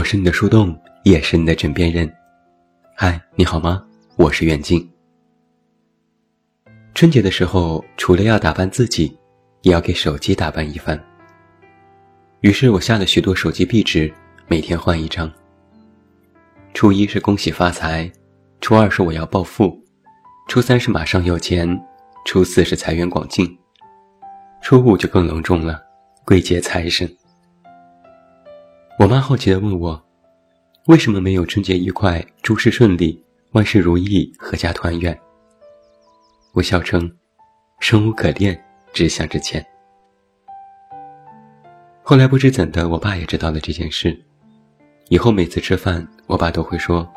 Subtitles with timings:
[0.00, 0.74] 我是你的树洞，
[1.04, 2.10] 也是你的枕边人。
[2.96, 3.84] 嗨，你好吗？
[4.16, 4.90] 我是远近。
[6.94, 9.14] 春节的时候，除了要打扮自己，
[9.60, 10.98] 也要给手机打扮一番。
[12.40, 14.10] 于是我下了许多手机壁纸，
[14.48, 15.30] 每天换一张。
[16.72, 18.10] 初一是恭喜发财，
[18.62, 19.78] 初二是我要暴富，
[20.48, 21.78] 初三是马上有钱，
[22.24, 23.46] 初四是财源广进，
[24.62, 25.78] 初五就更隆重了，
[26.24, 27.06] 贵接财神。
[29.00, 29.98] 我妈好奇地问我
[30.88, 33.18] ：“为什么没有春节愉快、诸事顺利、
[33.52, 35.18] 万事如意、阖家团圆？”
[36.52, 37.10] 我笑称
[37.80, 39.64] ：“生无可恋，只想着钱。”
[42.04, 44.14] 后来不知怎的，我爸也知道了这件事。
[45.08, 47.10] 以后每次吃饭，我爸都会说：“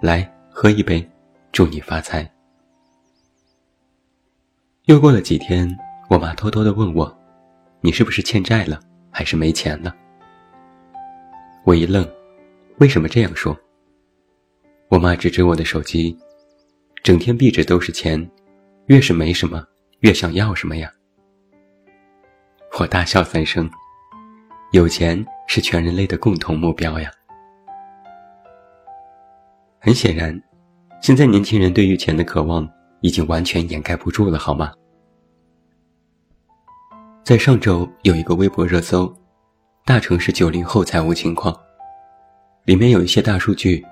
[0.00, 1.06] 来喝一杯，
[1.52, 2.26] 祝你发财。”
[4.88, 5.68] 又过了几天，
[6.08, 7.14] 我妈偷偷地问我
[7.84, 8.80] ：“你是不是欠债了，
[9.10, 9.94] 还是没钱了？”
[11.68, 12.02] 我一愣，
[12.78, 13.54] 为什么这样说？
[14.88, 16.16] 我妈指着我的手机，
[17.02, 18.26] 整天壁纸都是钱，
[18.86, 19.62] 越是没什么，
[20.00, 20.90] 越想要什么呀？
[22.80, 23.70] 我大笑三声，
[24.72, 27.10] 有钱是全人类的共同目标呀。
[29.78, 30.42] 很显然，
[31.02, 32.66] 现在年轻人对于钱的渴望
[33.02, 34.72] 已经完全掩盖不住了，好吗？
[37.22, 39.14] 在上周有一个微博热搜。
[39.88, 41.58] 大城市九零后财务情况，
[42.66, 43.82] 里面有一些大数据，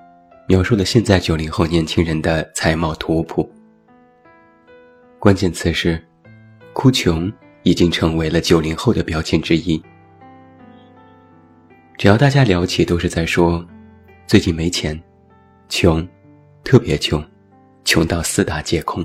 [0.47, 3.50] 描述了现在九零后年轻人的财貌图谱。
[5.19, 5.98] 关键词是，
[6.75, 7.32] 哭穷
[7.62, 9.82] 已经成为了九零后的标签之一。
[11.97, 13.66] 只要大家聊起，都是在说，
[14.26, 15.03] 最近没钱，
[15.70, 16.06] 穷，
[16.62, 17.25] 特别穷，
[17.87, 19.03] 穷到四大皆空。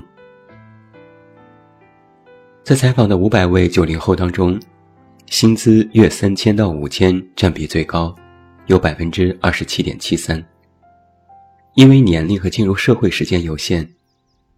[2.62, 4.60] 在采访的五百位九零后当中。
[5.32, 8.14] 薪资月三千到五千占比最高，
[8.66, 10.46] 有百分之二十七点七三。
[11.74, 13.90] 因为年龄和进入社会时间有限，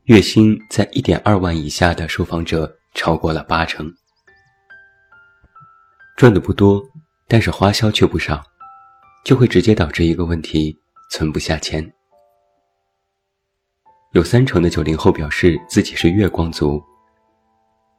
[0.06, 3.88] 月薪在一点二万以下的受访者超过了八成。
[6.16, 6.82] 赚的不多，
[7.28, 8.42] 但是花销却不少，
[9.24, 10.76] 就会直接导致一个问题：
[11.08, 11.88] 存不下钱。
[14.10, 16.82] 有三成的九零后表示自己是月光族。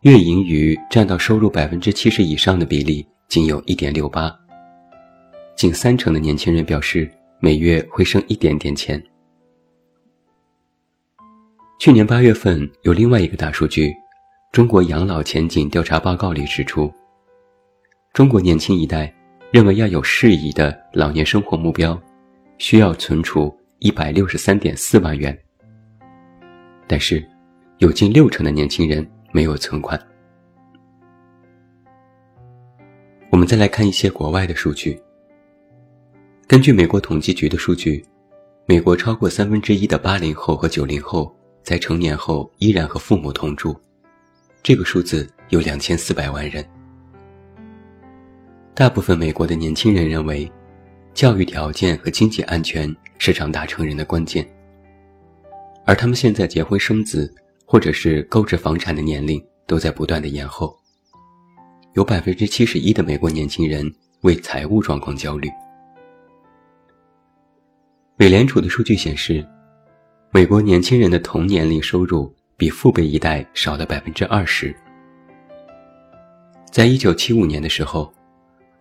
[0.05, 4.31] 月盈余占到收入百分之七十以上的比例仅有一点六八，
[5.55, 9.03] 近三成的年轻人表示每月会剩一点点钱。
[11.79, 13.87] 去年八月份有另外一个大数据，
[14.51, 16.93] 《中国养老前景调查报告》里指出，
[18.13, 19.11] 中国年轻一代
[19.49, 21.99] 认为要有适宜的老年生活目标，
[22.59, 25.35] 需要存储一百六十三点四万元，
[26.85, 27.27] 但是
[27.79, 29.03] 有近六成的年轻人。
[29.35, 30.01] 没有存款。
[33.29, 34.97] 我们再来看一些国外的数据。
[36.47, 38.01] 根据美国统计局的数据，
[38.65, 43.77] 美国超过三分之一的八零后和九零后在成年后依然和父母同住，
[44.63, 46.65] 这个数字有两千四百万人。
[48.73, 50.49] 大部分美国的年轻人认为，
[51.13, 54.49] 教育条件和经济安全是长大成人的关键，
[55.85, 57.29] 而他们现在结婚生子。
[57.65, 60.77] 或者是购置房产的年龄都在不断的延后，
[61.93, 65.49] 有百分之七十一的美国年轻人为财务状况焦虑。
[68.15, 69.45] 美联储的数据显示，
[70.31, 74.73] 美国年轻人的同年龄收入比父辈一代少了百分之二十。
[76.71, 78.13] 在一九七五年的时候，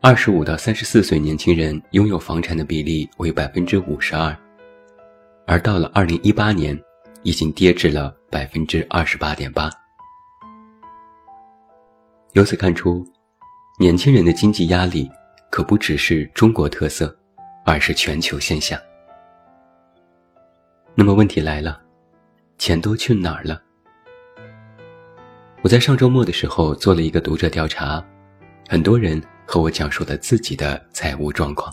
[0.01, 4.37] 二十五到三十四岁年轻人拥有房产的比例为百分之五十二，
[5.47, 6.79] 而到了二零一八年。
[7.27, 9.71] 已经跌至了百分之二十八点八。
[12.33, 13.07] 由此看出，
[13.79, 15.09] 年轻人的经济压力
[15.53, 17.17] 可不只是中国特色，
[17.65, 18.77] 而是全球现象。
[20.97, 21.81] 那么问题来了，
[22.59, 23.63] 钱都去哪儿了？
[25.63, 28.05] 我在上周末的时候做了一个读者调查，
[28.69, 31.73] 很多人和我讲述了自己的财务状况。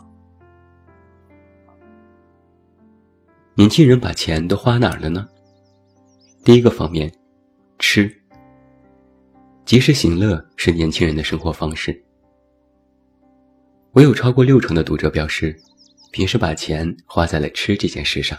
[3.55, 5.27] 年轻人把钱都花哪儿了呢？
[6.43, 7.11] 第一个方面，
[7.77, 8.11] 吃。
[9.63, 12.03] 及时行乐是年轻人的生活方式。
[13.91, 15.55] 我有超过六成的读者表示，
[16.11, 18.35] 平时把钱花在了吃这件事上。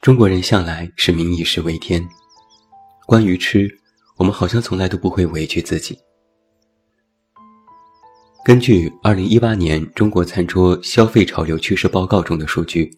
[0.00, 2.02] 中国人向来是民以食为天，
[3.06, 3.68] 关于吃，
[4.16, 5.98] 我们好像从来都不会委屈自己。
[8.42, 12.90] 根据二零一八年中国餐桌消费潮流趋势报告中的数据，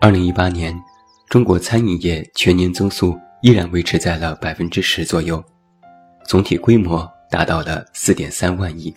[0.00, 0.74] 二零一八年。
[1.30, 5.40] 中国餐饮业全年增速依然维持在了百分之十左右，
[6.26, 8.92] 总体规模达到了四点三万亿。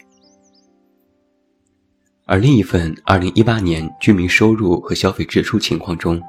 [2.26, 6.20] 而另一份2018年居民收入和消费支出情况中，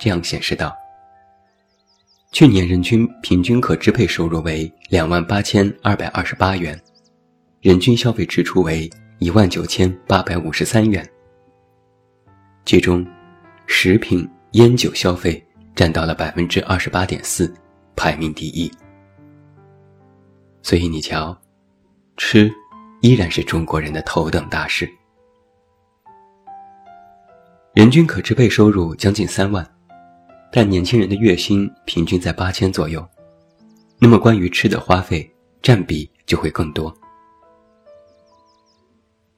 [0.00, 0.76] 这样显示到：
[2.32, 6.76] 去年人均平均可支配收入为两万八千二百二十八元，
[7.60, 11.08] 人均消费支出为一万九千八百五十三元，
[12.64, 13.06] 其中，
[13.68, 15.40] 食品、烟酒消费
[15.74, 17.52] 占到了百分之二十八点四，
[17.96, 18.70] 排名第一。
[20.62, 21.36] 所以你瞧，
[22.16, 22.52] 吃
[23.00, 24.88] 依然是中国人的头等大事。
[27.74, 29.66] 人均可支配收入将近三万，
[30.52, 33.04] 但年轻人的月薪平均在八千左右，
[33.98, 35.28] 那么关于吃的花费
[35.62, 36.94] 占比就会更多。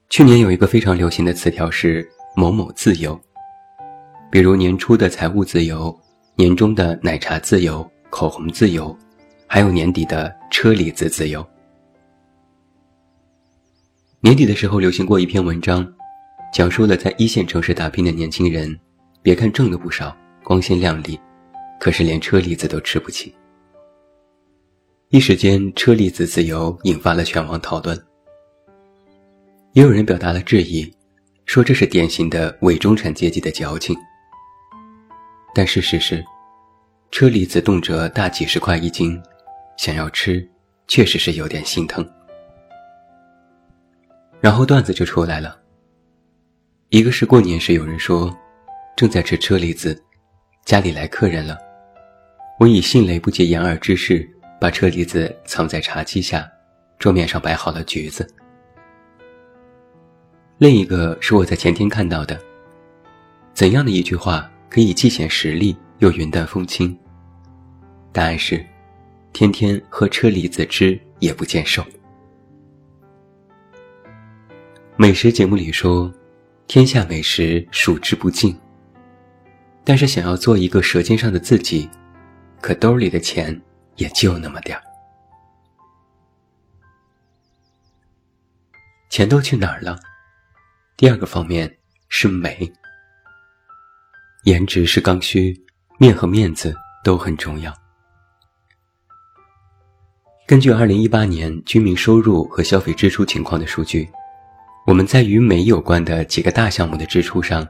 [0.09, 3.19] 去年有一个非常流行的词条是“某某自由”，
[4.29, 5.97] 比如年初的财务自由，
[6.37, 8.95] 年终的奶茶自由、口红自由，
[9.47, 11.45] 还有年底的车厘子自由。
[14.19, 15.85] 年底的时候流行过一篇文章。
[16.53, 18.79] 讲述了在一线城市打拼的年轻人，
[19.21, 21.19] 别看挣的不少，光鲜亮丽，
[21.81, 23.35] 可是连车厘子都吃不起。
[25.09, 28.01] 一时间，车厘子自由引发了全网讨论。
[29.73, 30.89] 也有人表达了质疑，
[31.45, 33.93] 说这是典型的伪中产阶级的矫情。
[35.55, 36.21] 但事实是，
[37.11, 39.17] 车厘子动辄大几十块一斤，
[39.77, 40.45] 想要吃，
[40.85, 42.05] 确实是有点心疼。
[44.41, 45.57] 然后段子就出来了。
[46.89, 48.35] 一个是过年时有人说，
[48.97, 49.97] 正在吃车厘子，
[50.65, 51.57] 家里来客人了，
[52.59, 54.29] 我以迅雷不及掩耳之势
[54.59, 56.45] 把车厘子藏在茶几下，
[56.99, 58.27] 桌面上摆好了橘子。
[60.57, 62.37] 另一个是我在前天看到的，
[63.53, 66.93] 怎样的一句话可以既显实力又云淡风轻？
[68.11, 68.61] 答案是，
[69.31, 71.81] 天天喝车厘子汁也不见瘦。
[74.97, 76.13] 美食节目里说。
[76.67, 78.59] 天下美食数之不尽，
[79.83, 81.87] 但是想要做一个舌尖上的自己，
[82.59, 83.61] 可兜里的钱
[83.95, 84.83] 也就那么点儿。
[89.09, 89.97] 钱都去哪儿了？
[90.97, 91.77] 第二个方面
[92.09, 92.69] 是美，
[94.45, 95.59] 颜值是刚需，
[95.97, 97.73] 面和面子都很重要。
[100.45, 104.07] 根据二零一八年居民收入和消费支出情况的数据。
[104.85, 107.67] 我们在与美有关的几个大项目的支出上，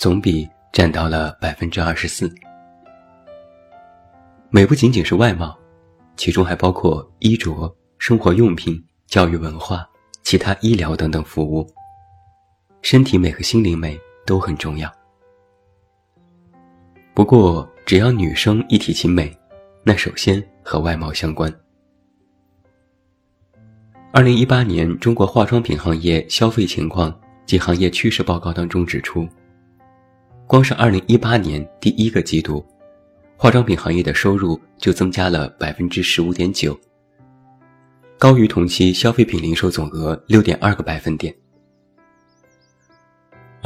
[0.00, 2.28] 总比占到了百分之二十四。
[4.50, 5.56] 美不仅仅是外貌，
[6.16, 9.88] 其中还包括衣着、生活用品、教育文化、
[10.24, 11.64] 其他医疗等等服务。
[12.82, 13.96] 身体美和心灵美
[14.26, 14.92] 都很重要。
[17.16, 19.34] 不过，只要女生一提起美，
[19.82, 21.50] 那首先和外貌相关。
[24.12, 29.26] 二零一八年中国化妆品行业消费情况及行业趋势报告当中指出，
[30.46, 32.62] 光是二零一八年第一个季度，
[33.38, 36.78] 化妆品行业的收入就增加了百分之十五点九，
[38.18, 41.34] 高于同期消费品零售总额六点二个百分点。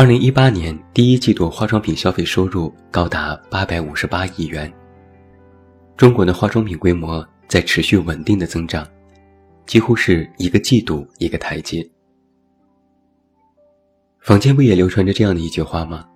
[0.01, 4.73] 二零一八年第一季度化妆品消费收入高达八百五十八亿元，
[5.95, 8.89] 中国的化妆品规模在持续稳定的增长。
[9.67, 11.87] 几乎是一个季度一个台阶。
[14.21, 16.09] 坊间不也流传着这样的一句话吗？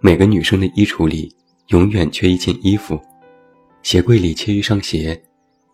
[0.00, 1.32] 每个女生的衣橱里
[1.68, 3.00] 永远缺一件衣服，
[3.84, 5.22] 鞋柜里缺一双鞋，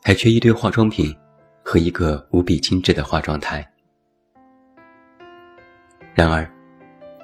[0.02, 1.10] 还缺一堆化妆品
[1.62, 3.66] 和一个无比精致的化妆台。
[6.14, 6.46] 然而，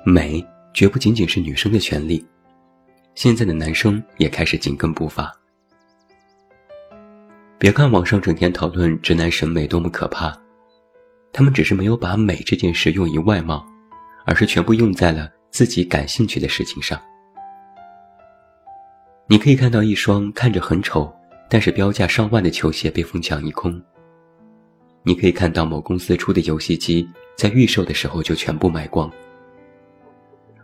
[0.05, 0.43] 美
[0.73, 2.25] 绝不仅仅是女生的权利，
[3.15, 5.31] 现在的男生也开始紧跟步伐。
[7.59, 10.35] 别看网上整天讨论直男审美多么可怕，
[11.35, 13.63] 他们只是没有把美这件事用于外貌，
[14.25, 16.99] 而是全部用在了自己感兴趣的事情上。
[19.27, 21.15] 你可以看到一双看着很丑，
[21.51, 23.79] 但是标价上万的球鞋被疯抢一空；
[25.03, 29.13] 你可以看到某公司出的游戏机在预售的时候就全部卖光，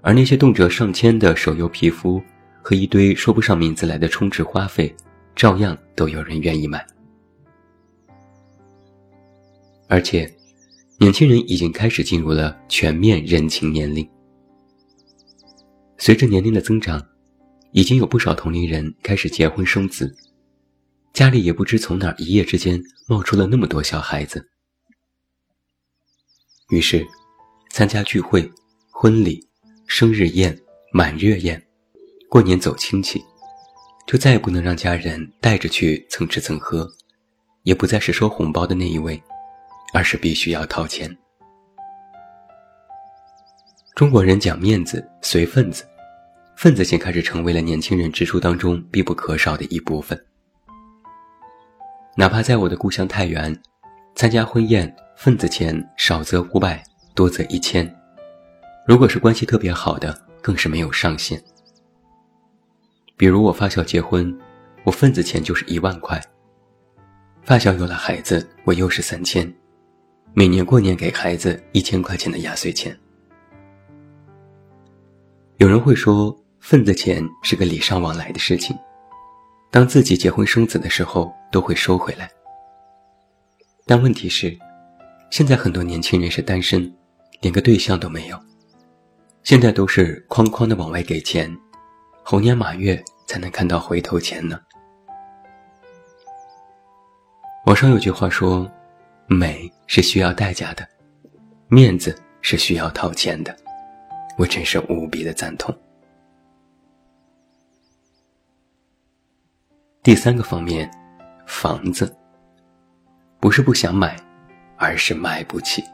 [0.07, 2.23] 而那些动辄上千的手游皮肤
[2.63, 4.95] 和一堆说不上名字来的充值花费。
[5.35, 6.87] 照样都有人愿意买，
[9.87, 10.33] 而且，
[10.99, 14.09] 年轻人已经开始进入了全面认情年龄。
[15.99, 17.07] 随着年龄的增长，
[17.73, 20.17] 已经有不少同龄人开始结婚生子，
[21.13, 24.49] 家里也不知从哪一夜之间冒出了那么多小孩子。
[26.71, 27.07] 于是，
[27.69, 28.51] 参加聚会、
[28.91, 29.46] 婚礼、
[29.87, 30.59] 生日宴、
[30.93, 31.63] 满月宴、
[32.29, 33.25] 过年走亲戚。
[34.07, 36.89] 就再也不能让家人带着去蹭吃蹭喝，
[37.65, 39.21] 也不再是收红包的那一位，
[39.93, 41.11] 而是必须要掏钱。
[43.97, 45.85] 中国人讲面子，随份子，
[46.57, 50.17] 份子钱开始成为了年轻人支出当中必不可少的一部分。
[52.17, 53.61] 哪怕在我的故乡太原，
[54.15, 56.81] 参加婚宴，份子钱少则五百，
[57.13, 57.93] 多则一千，
[58.87, 61.43] 如果是关系特别好的，更是没有上限。
[63.17, 64.33] 比如我发小结婚，
[64.85, 66.23] 我份子钱就是一万块。
[67.43, 69.53] 发小有了孩子，我又是三千，
[70.35, 72.97] 每年过年给孩子一千块钱的压岁钱。
[75.57, 78.77] 有人会说，份子钱是个礼尚往来的事情，
[79.73, 82.31] 当自己结婚生子的时候都会收回来。
[83.85, 84.57] 但问题是，
[85.33, 86.95] 现在很多年轻人是单身，
[87.41, 88.39] 连个对象都没有，
[89.47, 91.49] 现在都是哐哐的往外给钱。
[92.25, 94.59] 猴年马月才能看到回头钱呢。
[97.67, 98.69] 网上有句话说
[99.31, 100.85] ：“美是需要代价的，
[101.69, 103.57] 面子是需要掏钱的。”
[104.37, 105.73] 我真是无比的赞同。
[110.03, 110.91] 第三个方面，
[111.47, 112.13] 房子
[113.39, 114.17] 不是不想买，
[114.77, 115.85] 而是买不起。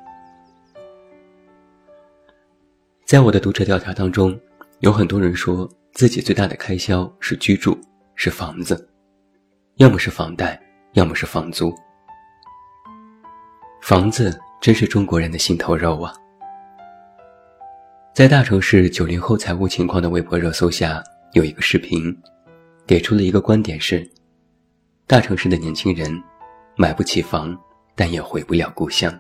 [3.04, 4.38] 在我的读者调查当中，
[4.80, 5.68] 有很多人说。
[5.94, 7.78] 自己最大的开销是居住，
[8.14, 8.88] 是房子，
[9.76, 10.58] 要么是房贷，
[10.94, 11.70] 要么是房租。
[13.82, 16.14] 房子真是中国人的心头肉啊！
[18.14, 21.04] 在大城市九零后财务情况的微博热搜下，
[21.34, 22.02] 有一个视频，
[22.86, 24.10] 给出了一个观点是：
[25.06, 26.10] 大城市的年轻人
[26.74, 27.54] 买不起房，
[27.94, 29.12] 但也回不了故乡。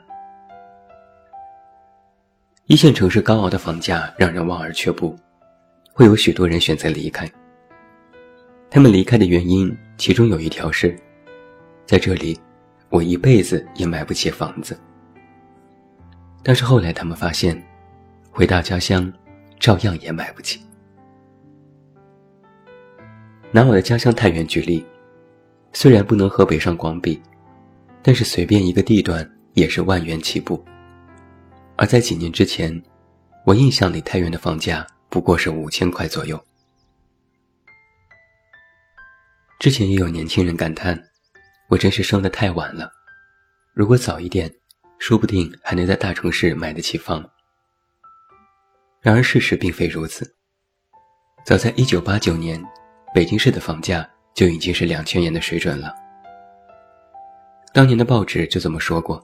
[2.66, 5.18] 一线城市高昂的房价让人望而却步。
[5.92, 7.30] 会有许多人选择离开。
[8.70, 10.96] 他们离开的原因，其中有一条是，
[11.84, 12.38] 在这里，
[12.88, 14.78] 我一辈子也买不起房子。
[16.42, 17.62] 但是后来他们发现，
[18.30, 19.12] 回到家乡，
[19.58, 20.60] 照样也买不起。
[23.50, 24.82] 拿我的家乡太原举例，
[25.74, 27.20] 虽然不能和北上广比，
[28.00, 30.64] 但是随便一个地段也是万元起步。
[31.82, 32.80] 而在几年之前，
[33.44, 34.86] 我印象里太原的房价。
[35.08, 36.40] 不过是五千块左右。
[39.58, 41.10] 之前也有年轻人感叹
[41.68, 42.88] ：“我真是生得太晚了，
[43.74, 44.48] 如果早一点，
[44.98, 47.28] 说不定还能在大城市买得起房。”
[49.02, 50.36] 然而事实并非如此。
[51.44, 52.64] 早在一九八九年，
[53.12, 55.92] 北京市的房价就已经是两千元的水准了。
[57.74, 59.22] 当年的报纸就这么说过：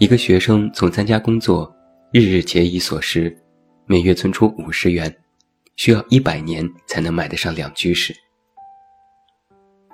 [0.00, 1.70] 一个学生从参加工作，
[2.10, 3.36] 日日节衣缩食。
[3.84, 5.14] 每月存出五十元，
[5.76, 8.14] 需要一百年才能买得上两居室。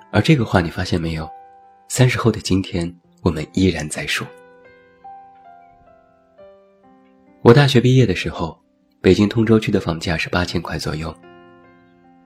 [0.09, 1.29] 而这个话你发现没有？
[1.89, 2.89] 三十后的今天，
[3.21, 4.25] 我们依然在说。
[7.41, 8.57] 我大学毕业的时候，
[9.01, 11.13] 北京通州区的房价是八千块左右。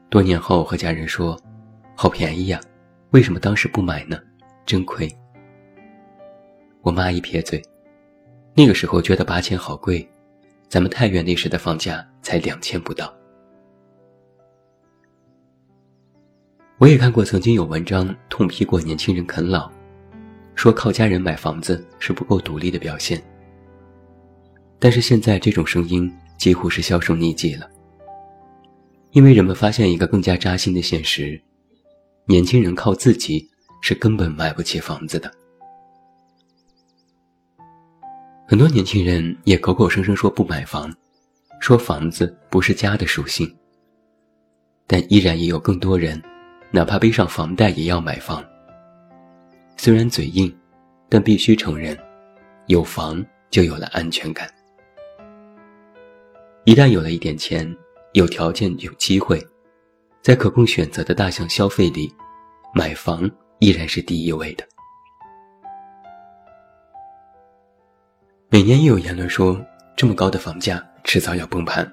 [0.07, 1.35] 多年后和家人说，
[1.95, 2.61] 好便宜呀，
[3.09, 4.19] 为什么当时不买呢？
[4.67, 5.11] 真亏。
[6.83, 7.61] 我妈一撇嘴，
[8.53, 10.07] 那个时候觉得八千好贵。
[10.67, 13.13] 咱们太原那时的房价才两千不到。
[16.77, 19.69] 我也看过曾经有文章痛批过年轻人啃老，
[20.55, 23.21] 说靠家人买房子是不够独立的表现。
[24.79, 27.69] 但是现在这种声音几乎是销声匿迹了，
[29.11, 31.39] 因为人们发现一个更加扎心的现实：
[32.25, 33.45] 年轻人靠自己
[33.81, 35.29] 是根本买不起房子的。
[38.51, 40.93] 很多年轻人也口口声声说不买房，
[41.61, 43.49] 说房子不是家的属性。
[44.85, 46.21] 但依然也有更多人，
[46.69, 48.43] 哪怕背上房贷也要买房。
[49.77, 50.53] 虽然嘴硬，
[51.07, 51.97] 但必须承认，
[52.67, 54.53] 有房就有了安全感。
[56.65, 57.73] 一旦有了一点钱，
[58.11, 59.41] 有条件有机会，
[60.21, 62.13] 在可供选择的大项消费里，
[62.75, 64.67] 买房依然是第一位的。
[68.53, 69.65] 每年又有言论说，
[69.95, 71.89] 这么高的房价迟早要崩盘。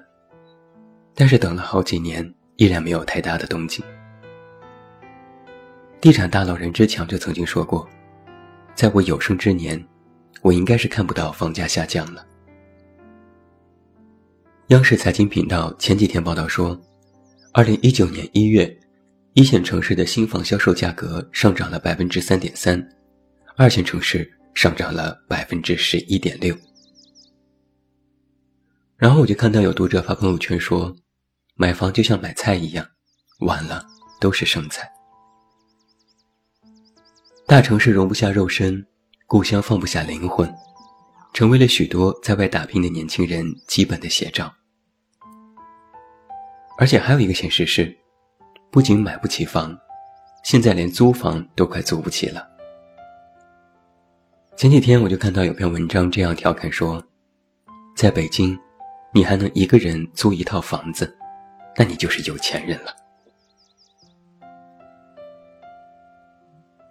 [1.15, 3.81] 但是等了好几年，依然没有太大的动静。
[6.01, 7.87] 地产大佬任志强就曾经说过，
[8.75, 9.81] 在我有生之年，
[10.41, 12.25] 我应该是看不到房价下降了。
[14.67, 16.77] 央视财经频道前几天报道说，
[17.53, 18.77] 二零一九年一月，
[19.31, 22.85] 一线城市的新房销售价格上涨了百分之三点三，
[23.55, 24.29] 二线城市。
[24.53, 26.57] 上涨了百分之十一点六，
[28.97, 30.95] 然后我就看到有读者发朋友圈说，
[31.55, 32.85] 买房就像买菜一样，
[33.39, 33.85] 晚了
[34.19, 34.91] 都是剩菜。
[37.47, 38.85] 大城市容不下肉身，
[39.25, 40.53] 故乡放不下灵魂，
[41.33, 44.53] 成为了许多在外打拼的年轻人基本的写照。
[46.77, 47.97] 而且还有一个显示是，
[48.69, 49.77] 不仅买不起房，
[50.43, 52.45] 现在连租房都快租不起了。
[54.59, 57.01] 前几天我就看到有篇文章这样调侃说，
[57.95, 58.59] 在北京，
[59.13, 61.17] 你还能一个人租一套房子，
[61.77, 62.93] 那你就是有钱人了。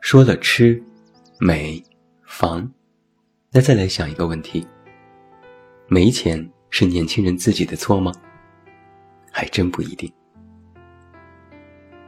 [0.00, 0.82] 说了吃、
[1.38, 1.84] 美、
[2.24, 2.72] 房，
[3.52, 4.66] 那再来想一个问题：
[5.88, 8.10] 没钱是年轻人自己的错吗？
[9.30, 10.10] 还真不一定。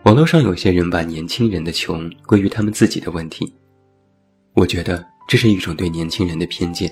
[0.05, 3.55] 网络上有些人把年轻人的穷归于他们自己的问题，
[4.55, 6.91] 我觉得这是一种对年轻人的偏见。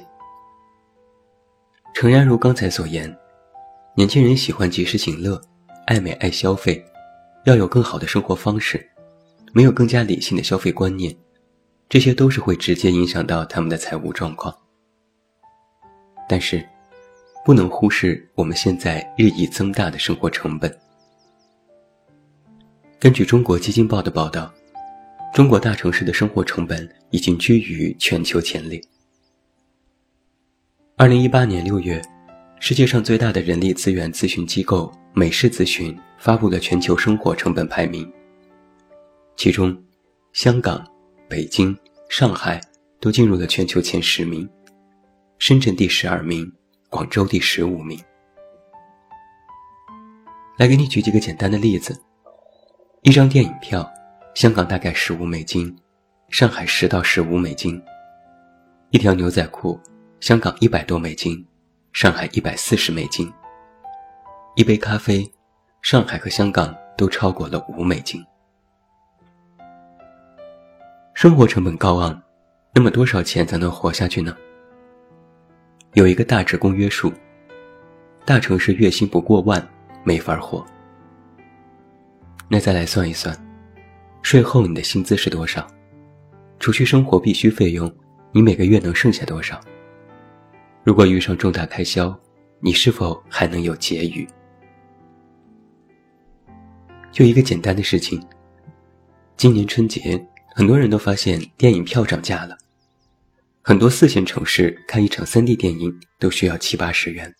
[1.92, 3.12] 诚然如刚才所言，
[3.96, 5.40] 年轻人喜欢及时行乐，
[5.88, 6.80] 爱美爱消费，
[7.46, 8.88] 要有更好的生活方式。
[9.52, 11.12] 没有更加理性的消费观念，
[11.88, 14.56] 这些都是会直接影响到他们的财务状况。
[16.28, 16.64] 但是，
[17.44, 20.72] 不能忽视我们现在日益增大的生活成本。
[23.00, 24.54] 根据中国基金报的报道，
[25.38, 28.82] 中国大城市的生活成本已经居于全球前列。
[30.96, 32.02] 二零一八年六月，
[32.58, 38.12] 世界上最大的人力资源咨询机构美世咨询发布了全球生活成本排名。
[39.36, 39.80] 其中，
[40.32, 40.84] 香港、
[41.28, 41.78] 北京、
[42.08, 42.60] 上海
[42.98, 44.50] 都进入了全球前十名，
[45.38, 46.52] 深圳第十二名，
[46.90, 47.96] 广州第十五名。
[50.56, 51.96] 来给你举几个简单的例子：
[53.02, 53.88] 一张电影票，
[54.34, 55.76] 香港大概十五美金，
[56.28, 57.80] 上海十到十五美金；
[58.90, 59.80] 一条牛仔裤，
[60.20, 61.44] 香港一百多美金，
[61.92, 63.28] 上海一百四十美金；
[64.54, 65.28] 一杯咖啡，
[65.82, 68.24] 上海和香港都超过了五美金。
[71.14, 72.22] 生活成本高昂，
[72.72, 74.36] 那么多少钱才能活下去呢？
[75.94, 77.12] 有一个大职工约束：
[78.24, 79.66] 大城市月薪不过万，
[80.04, 80.64] 没法活。
[82.48, 83.36] 那再来算一算，
[84.22, 85.66] 税后你的薪资是多少？
[86.58, 87.90] 除去生活必需费用，
[88.32, 89.60] 你每个月能剩下多少？
[90.84, 92.18] 如果遇上重大开销，
[92.60, 94.26] 你是否还能有结余？
[97.12, 98.22] 就一个简单的事情，
[99.36, 100.24] 今年春节。
[100.54, 102.58] 很多人都发现电影票涨价了，
[103.62, 107.32] 很多四线城市看一场 3D 电影都需要七八十元。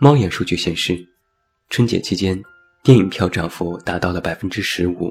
[0.00, 1.06] 猫眼数据显示，
[1.70, 2.42] 春节期间
[2.84, 5.10] 电影票涨幅达到了百分之十五，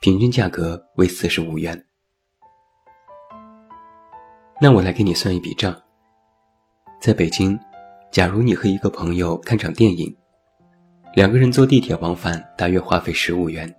[0.00, 1.80] 平均价格为四十五元。
[4.60, 5.80] 那我来给你算一笔账，
[7.00, 7.56] 在北京，
[8.10, 10.12] 假如你和一个朋友看场电影，
[11.14, 13.72] 两个人坐地铁往返大约花费十五元，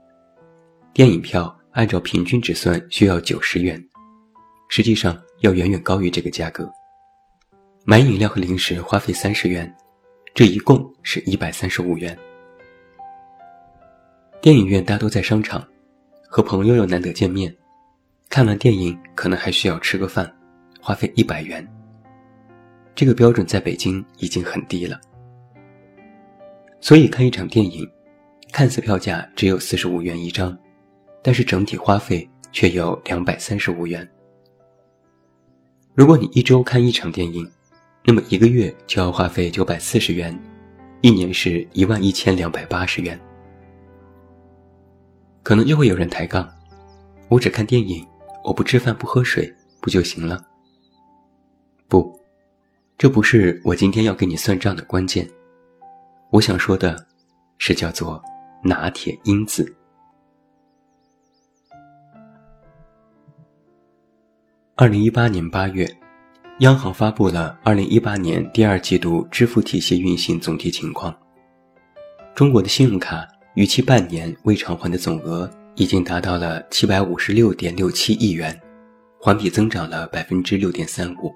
[0.94, 1.54] 电影票。
[1.72, 3.86] 按照平均值算，需要九十元，
[4.70, 6.72] 实际上要远远高于这个价格。
[7.84, 9.76] 买饮料和零食花费三十元，
[10.34, 12.18] 这一共是一百三十五元。
[14.46, 15.68] 电影院大多在商场，
[16.30, 17.52] 和朋友又难得见面，
[18.30, 20.32] 看完电影可能还需要吃个饭，
[20.80, 21.68] 花费一百元。
[22.94, 25.02] 这个标准在北京已经很低了，
[26.80, 27.90] 所以看一场电影，
[28.52, 30.56] 看似票价只有四十五元一张。
[31.24, 34.08] 但是整体花费却有两百三十五元。
[35.96, 37.52] 如果你一周看一场电影，
[38.04, 40.40] 那么一个月就要花费九百四十元，
[41.02, 43.20] 一年是一万一千两百八十元。
[45.46, 46.52] 可能就会有人抬杠
[47.30, 48.04] ：“我只看电影，
[48.44, 50.44] 我不吃饭不喝水，不就行了？”
[51.88, 52.20] 不，
[52.98, 55.30] 这不是我今天要给你算账的关键。
[56.32, 57.06] 我想说的，
[57.60, 58.20] 是叫做
[58.64, 59.72] 拿铁因子。
[64.74, 65.88] 二零一八年八月，
[66.62, 71.16] 央行发布了二零一八年第二季度支付体系运行总体情况。
[72.34, 78.60] 中国的信用卡逾期半年未偿还的总额已经达到了七百五十六点六七亿元，
[79.18, 81.34] 环比增长了百分之六点三五。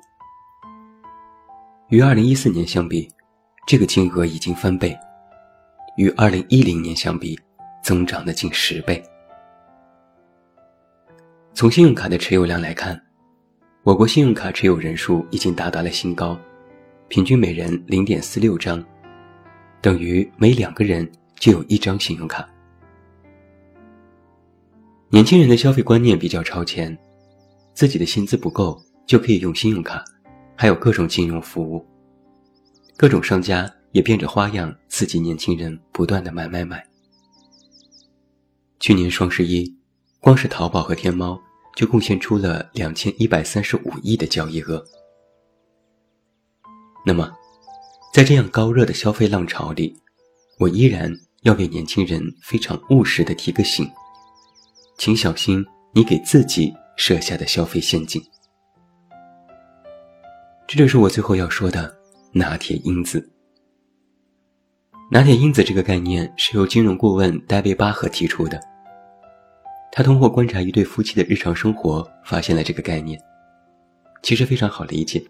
[1.87, 3.09] 与二零一四年相比，
[3.65, 4.93] 这个金额已经翻倍；
[5.95, 7.39] 与二零一零年相比，
[7.81, 9.01] 增长了近十倍。
[11.53, 13.01] 从信用卡的持有量来看，
[13.83, 16.37] 我国信用卡持有人数已经达到了新高，
[17.07, 18.83] 平均每人零点四六张，
[19.79, 22.47] 等于每两个人就有一张信用卡。
[25.09, 26.95] 年轻人的消费观念比较超前，
[27.73, 30.03] 自己的薪资不够就可以用信用卡，
[30.55, 31.83] 还有各种金融服务，
[32.95, 36.85] 各种商家也变着花样刺激年轻人不断的买买买。
[38.79, 39.75] 去年双十一，
[40.19, 41.41] 光是淘宝和天猫。
[41.75, 44.83] 就贡献出了两千一百三十五亿的交易额，
[47.05, 47.31] 那么，
[48.13, 49.95] 在这样高热的消费浪潮里，
[50.57, 53.89] 我依然要给年轻人非常务实的提个醒，
[54.97, 58.21] 请小心你给自己设下的消费陷阱。
[60.67, 61.95] 这就是我最后要说的
[62.33, 63.31] 拿铁因子。
[65.11, 68.59] 拿铁因子这个概念是由金融顾问戴维·巴赫提出的。
[69.91, 73.19] 他通过观察一对夫妻的日常生活，发现了这个概念。
[74.21, 75.23] 其实非常好理解。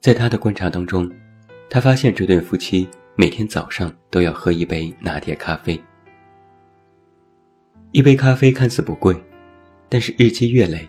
[0.00, 1.10] 在他的观察当中，
[1.68, 5.78] 他发现这对夫妻每天早上都要喝一杯拿铁咖啡。
[7.90, 9.14] 一杯咖啡看似不贵，
[9.90, 10.88] 但是日积月累，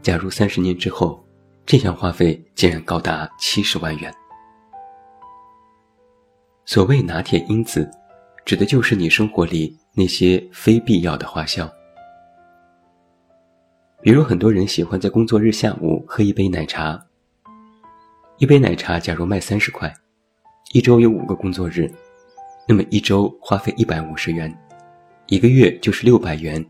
[0.00, 1.22] 假如三十年之后，
[1.66, 4.14] 这项花费竟然高达七十万元。
[6.64, 7.90] 所谓拿铁因子，
[8.44, 11.68] 指的就是你生活里那些非必要的花销。
[14.00, 17.04] 比如很多人喜欢在工作日下午喝一杯奶茶。
[18.38, 19.92] 一杯奶茶假如卖三十块，
[20.74, 21.88] 一周有五个工作日，
[22.66, 24.52] 那么一周花费一百五十元，
[25.28, 26.66] 一个月就是六百元，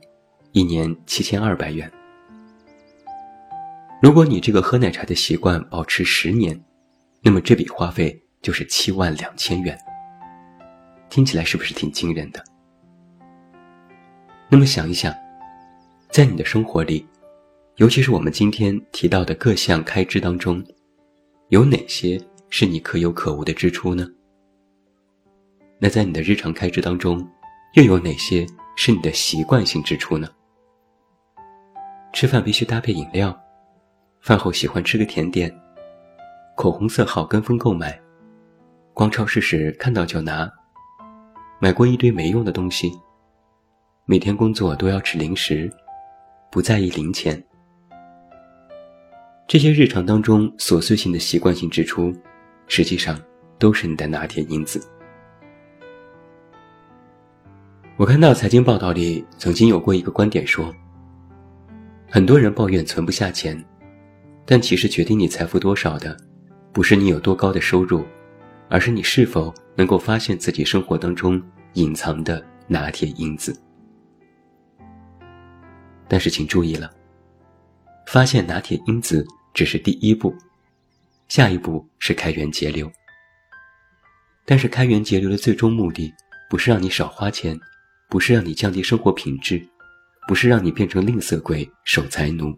[0.53, 1.91] 一年七千二百元。
[4.03, 6.63] 如果你这个喝奶茶的习惯保持十年，
[7.23, 8.21] 那么这笔花费。
[8.43, 9.75] 就是七万两千元，
[11.09, 12.45] 听起来是不是挺惊人的？
[14.51, 15.15] 那么想一想，
[16.11, 17.09] 在你的生活里，
[17.77, 20.63] 尤其是我们今天提到的各项开支当中，
[21.49, 22.21] 有哪些
[22.57, 24.07] 是你可有可无的支出呢？
[25.81, 27.29] 那在你的日常开支当中，
[27.73, 30.29] 又有哪些是你的习惯性支出呢？
[32.13, 33.37] 吃饭必须搭配饮料，
[34.21, 35.53] 饭后喜欢吃个甜点，
[36.57, 38.01] 口红色号跟风购买。
[38.93, 40.49] 逛超市时看到就拿，
[41.61, 42.93] 买过一堆没用的东西。
[44.05, 45.69] 每天工作都要吃零食，
[46.53, 47.45] 不在意零钱。
[49.49, 52.15] 这些日常当中琐碎性的习惯性支出，
[52.67, 53.21] 实际上
[53.59, 54.81] 都是你的拿铁因子。
[57.97, 60.75] 我看到财经报道里曾经有过一个观点说，
[62.11, 63.63] 很多人抱怨存不下钱，
[64.45, 66.17] 但其实决定你财富多少的，
[66.73, 68.05] 不是你有多高的收入。
[68.71, 71.41] 而是你是否能够发现自己生活当中
[71.75, 73.55] 隐藏的拿铁因子？
[76.09, 76.91] 但是请注意了，
[78.07, 80.35] 发现拿铁因子只是第一步，
[81.29, 82.91] 下一步是开源节流。
[84.47, 86.13] 但是开源节流的最终目的，
[86.51, 87.59] 不是让你少花钱，
[88.11, 89.67] 不是让你降低生活品质，
[90.29, 92.55] 不是让你变成吝啬鬼、守财奴，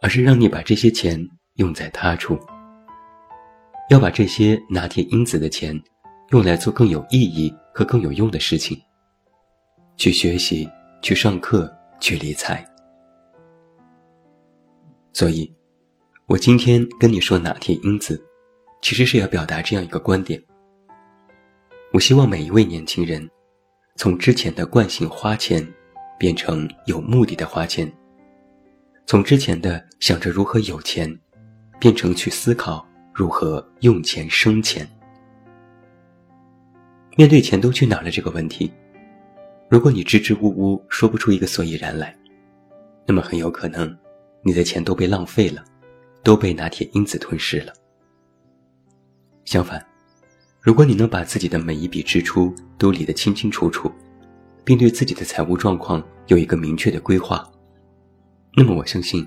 [0.00, 1.22] 而是让你把这些钱
[1.56, 2.38] 用在他处。
[3.90, 5.80] 要把这些拿铁因子的钱，
[6.30, 8.76] 用来做更有意义和更有用的事情。
[9.96, 10.68] 去学习，
[11.02, 12.66] 去上课，去理财。
[15.12, 15.50] 所以，
[16.28, 18.20] 我今天跟你说哪天因子，
[18.82, 20.42] 其实是要表达这样一个观点。
[21.92, 23.30] 我希望每一位年轻人，
[23.94, 25.64] 从之前的惯性花钱，
[26.18, 27.86] 变成有目的的花钱；
[29.06, 31.16] 从之前的想着如何有钱，
[31.78, 32.84] 变成去思考。
[33.14, 34.86] 如何用钱生钱？
[37.16, 38.70] 面对钱都去哪了这个问题，
[39.70, 42.14] 如果你支支吾吾说不出一个所以然来，
[43.06, 43.96] 那么很有可能
[44.42, 45.64] 你的钱都被浪费了，
[46.26, 47.72] 都被拿铁因子吞噬了。
[49.44, 49.86] 相反，
[50.60, 53.88] 如果你能把自己的每一笔支出都理得清清楚楚，
[54.64, 57.48] 并对自己的财务状况有一个明确的规划，
[58.56, 59.24] 那么我相信，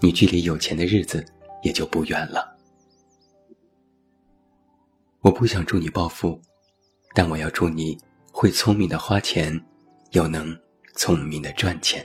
[0.00, 1.24] 你距离有钱的日子
[1.62, 2.58] 也就不远了。
[5.20, 6.42] 我不想祝你暴富，
[7.14, 7.96] 但我要祝你
[8.32, 9.64] 会聪明的花钱，
[10.10, 10.58] 又能
[10.96, 12.04] 聪明的赚钱。